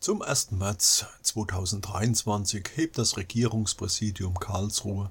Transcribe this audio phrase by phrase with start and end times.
[0.00, 0.50] Zum 1.
[0.52, 5.10] März 2023 hebt das Regierungspräsidium Karlsruhe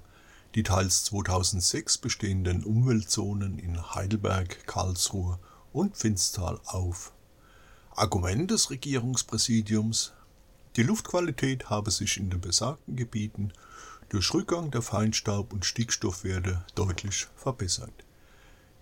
[0.56, 5.38] die teils 2006 bestehenden Umweltzonen in Heidelberg, Karlsruhe
[5.74, 7.12] und Finstal auf.
[7.94, 10.14] Argument des Regierungspräsidiums
[10.78, 13.52] Die Luftqualität habe sich in den besagten Gebieten
[14.10, 17.94] durch Rückgang der Feinstaub- und Stickstoffwerte deutlich verbessert.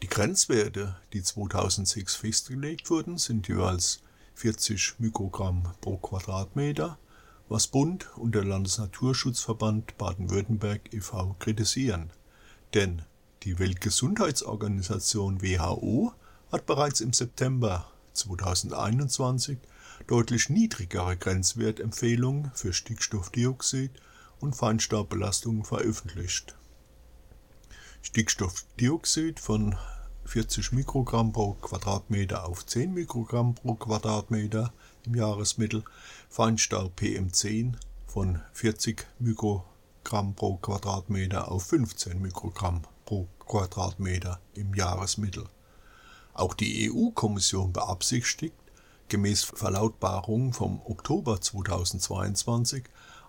[0.01, 4.03] Die Grenzwerte, die 2006 festgelegt wurden, sind jeweils
[4.35, 6.97] 40 Mikrogramm pro Quadratmeter
[7.49, 11.35] was Bund und der Landesnaturschutzverband Baden-Württemberg e.V.
[11.39, 12.09] kritisieren.
[12.73, 13.03] Denn
[13.43, 16.13] die Weltgesundheitsorganisation WHO
[16.51, 19.59] hat bereits im September 2021
[20.07, 23.91] deutlich niedrigere Grenzwertempfehlungen für Stickstoffdioxid
[24.43, 26.55] und Feinstaubbelastungen veröffentlicht.
[28.01, 29.77] Stickstoffdioxid von
[30.25, 34.73] 40 Mikrogramm pro Quadratmeter auf 10 Mikrogramm pro Quadratmeter
[35.05, 35.85] im Jahresmittel,
[36.29, 45.45] Feinstaub PM10 von 40 Mikrogramm pro Quadratmeter auf 15 Mikrogramm pro Quadratmeter im Jahresmittel.
[46.33, 48.55] Auch die EU-Kommission beabsichtigt,
[49.07, 52.83] gemäß Verlautbarung vom Oktober 2022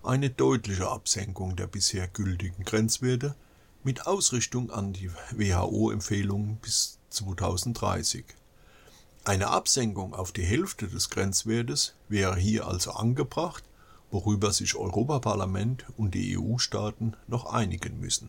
[0.05, 3.35] eine deutliche Absenkung der bisher gültigen Grenzwerte
[3.83, 8.25] mit Ausrichtung an die WHO-Empfehlungen bis 2030.
[9.25, 13.65] Eine Absenkung auf die Hälfte des Grenzwertes wäre hier also angebracht,
[14.11, 18.29] worüber sich Europaparlament und die EU-Staaten noch einigen müssen.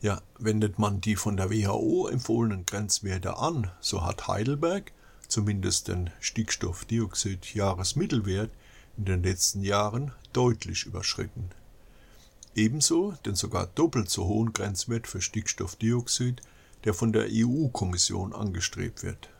[0.00, 4.92] Ja, wendet man die von der WHO empfohlenen Grenzwerte an, so hat Heidelberg
[5.26, 8.52] zumindest den Stickstoffdioxid-Jahresmittelwert
[8.98, 11.50] in den letzten Jahren deutlich überschritten.
[12.54, 16.42] Ebenso den sogar doppelt so hohen Grenzwert für Stickstoffdioxid,
[16.84, 19.30] der von der EU-Kommission angestrebt wird.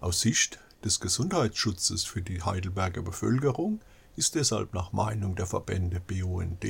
[0.00, 3.80] Aus Sicht des Gesundheitsschutzes für die Heidelberger Bevölkerung
[4.16, 6.64] ist deshalb nach Meinung der Verbände BUND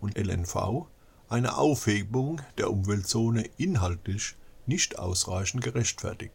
[0.00, 0.86] und LNV
[1.28, 4.36] eine Aufhebung der Umweltzone inhaltlich
[4.66, 6.34] nicht ausreichend gerechtfertigt.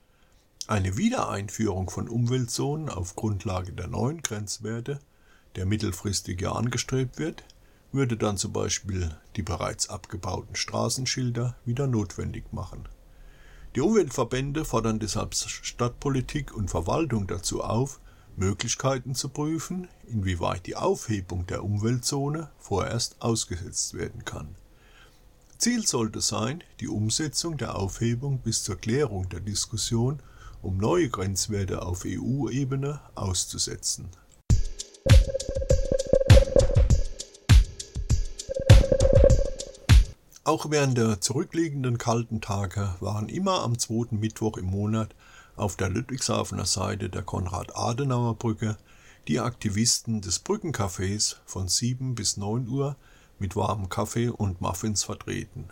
[0.67, 4.99] Eine Wiedereinführung von Umweltzonen auf Grundlage der neuen Grenzwerte,
[5.59, 7.43] der mittelfristig ja angestrebt wird,
[7.91, 12.87] würde dann zum Beispiel die bereits abgebauten Straßenschilder wieder notwendig machen
[13.75, 17.99] die Umweltverbände fordern deshalb Stadtpolitik und Verwaltung dazu auf,
[18.35, 24.55] Möglichkeiten zu prüfen, inwieweit die Aufhebung der Umweltzone vorerst ausgesetzt werden kann.
[25.59, 30.19] Ziel sollte sein, die Umsetzung der Aufhebung bis zur Klärung der Diskussion
[30.61, 34.09] um neue Grenzwerte auf EU-Ebene auszusetzen
[40.49, 45.13] Auch während der zurückliegenden kalten Tage waren immer am zweiten Mittwoch im Monat
[45.55, 48.75] auf der Ludwigshafener Seite der Konrad-Adenauer-Brücke
[49.27, 52.95] die Aktivisten des Brückencafés von 7 bis 9 Uhr
[53.37, 55.69] mit warmem Kaffee und Muffins vertreten.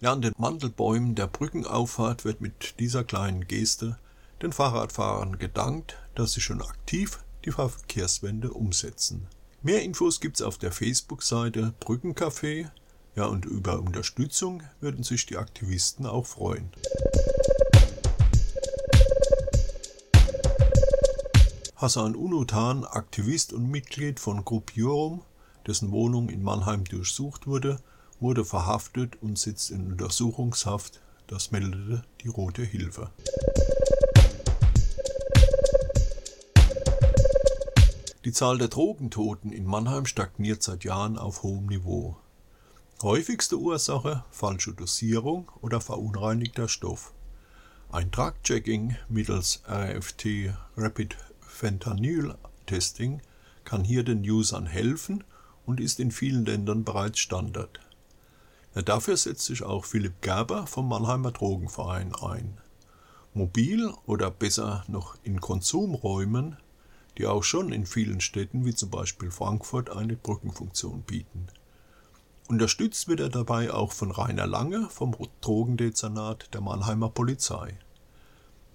[0.00, 3.98] Ja, an den Mandelbäumen der Brückenauffahrt wird mit dieser kleinen Geste
[4.40, 9.26] den Fahrradfahrern gedankt, dass sie schon aktiv die Verkehrswende umsetzen.
[9.64, 12.70] Mehr Infos gibt's auf der Facebook-Seite Brückencafé
[13.16, 16.70] ja, und über Unterstützung würden sich die Aktivisten auch freuen.
[21.76, 25.22] Hassan Unutan, Aktivist und Mitglied von Gruppirum,
[25.66, 27.80] dessen Wohnung in Mannheim durchsucht wurde,
[28.20, 31.00] wurde verhaftet und sitzt in Untersuchungshaft.
[31.26, 33.10] Das meldete die Rote Hilfe.
[38.26, 42.16] Die Zahl der Drogentoten in Mannheim stagniert seit Jahren auf hohem Niveau.
[43.02, 47.14] Häufigste Ursache falsche Dosierung oder verunreinigter Stoff.
[47.90, 52.34] Ein Drug-Checking mittels RFT Rapid Fentanyl
[52.66, 53.22] Testing
[53.64, 55.24] kann hier den Usern helfen
[55.64, 57.80] und ist in vielen Ländern bereits Standard.
[58.74, 62.58] Dafür setzt sich auch Philipp Gerber vom Mannheimer Drogenverein ein.
[63.32, 66.58] Mobil oder besser noch in Konsumräumen,
[67.16, 71.46] die auch schon in vielen Städten wie zum Beispiel Frankfurt eine Brückenfunktion bieten.
[72.50, 77.78] Unterstützt wird er dabei auch von Rainer Lange vom Drogendezernat der Mannheimer Polizei.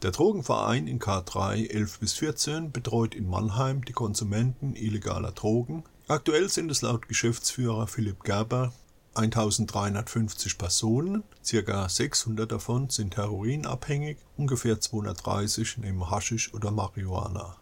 [0.01, 5.83] Der Drogenverein in K3 11 bis 14 betreut in Mannheim die Konsumenten illegaler Drogen.
[6.07, 8.71] Aktuell sind es laut Geschäftsführer Philipp Gerber
[9.15, 11.89] 1350 Personen, ca.
[11.89, 17.57] 600 davon sind heroinabhängig, ungefähr 230 nehmen Haschisch oder Marihuana.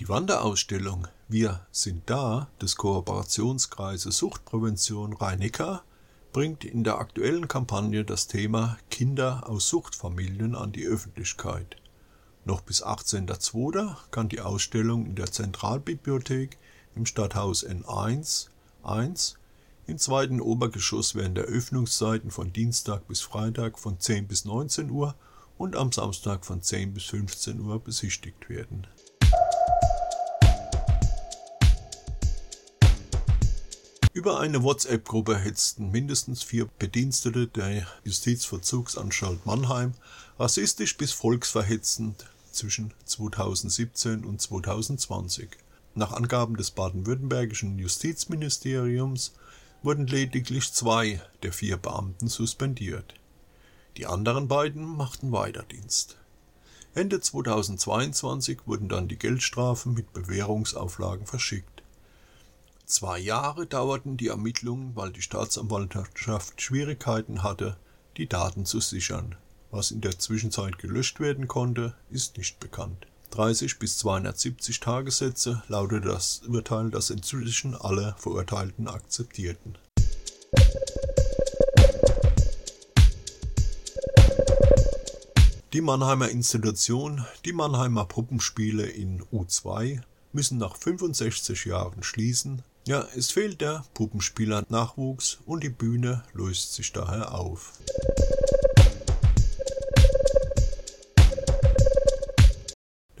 [0.00, 5.84] Die Wanderausstellung Wir sind da des Kooperationskreises Suchtprävention Rhein-Neckar
[6.32, 11.76] bringt in der aktuellen Kampagne das Thema Kinder aus Suchtfamilien an die Öffentlichkeit.
[12.46, 13.94] Noch bis 18.02.
[14.10, 16.56] kann die Ausstellung in der Zentralbibliothek
[16.96, 18.48] im Stadthaus N1
[18.82, 19.36] 1
[19.86, 25.14] im zweiten Obergeschoss während der Öffnungszeiten von Dienstag bis Freitag von 10 bis 19 Uhr
[25.58, 28.86] und am Samstag von 10 bis 15 Uhr besichtigt werden.
[34.14, 39.94] Über eine WhatsApp-Gruppe hetzten mindestens vier Bedienstete der Justizvollzugsanstalt Mannheim
[40.38, 45.48] rassistisch bis volksverhetzend zwischen 2017 und 2020.
[45.94, 49.32] Nach Angaben des baden-württembergischen Justizministeriums
[49.82, 53.14] wurden lediglich zwei der vier Beamten suspendiert.
[53.96, 56.18] Die anderen beiden machten Weiterdienst.
[56.94, 61.81] Ende 2022 wurden dann die Geldstrafen mit Bewährungsauflagen verschickt.
[62.92, 67.78] Zwei Jahre dauerten die Ermittlungen, weil die Staatsanwaltschaft Schwierigkeiten hatte,
[68.18, 69.34] die Daten zu sichern.
[69.70, 73.06] Was in der Zwischenzeit gelöscht werden konnte, ist nicht bekannt.
[73.30, 79.78] 30 bis 270 Tagessätze lautete das Urteil, das inzwischen alle Verurteilten akzeptierten.
[85.72, 90.02] Die Mannheimer Institution, die Mannheimer Puppenspiele in U2,
[90.34, 92.62] müssen nach 65 Jahren schließen.
[92.84, 97.78] Ja, es fehlt der Puppenspieler-Nachwuchs und die Bühne löst sich daher auf.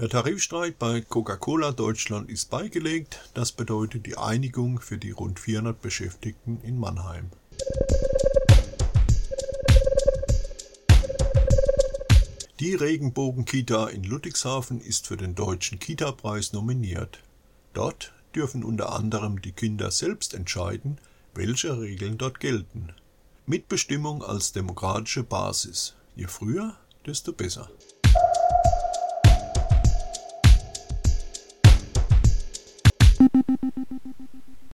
[0.00, 3.20] Der Tarifstreit bei Coca-Cola Deutschland ist beigelegt.
[3.34, 7.30] Das bedeutet die Einigung für die rund 400 Beschäftigten in Mannheim.
[12.58, 17.20] Die Regenbogen-Kita in Ludwigshafen ist für den Deutschen Kita-Preis nominiert.
[17.74, 20.98] Dort dürfen unter anderem die Kinder selbst entscheiden,
[21.34, 22.92] welche Regeln dort gelten.
[23.46, 25.94] Mitbestimmung als demokratische Basis.
[26.14, 26.76] Je früher,
[27.06, 27.70] desto besser.